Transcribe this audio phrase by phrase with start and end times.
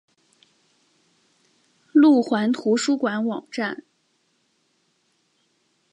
[1.93, 3.83] 路环图书馆网站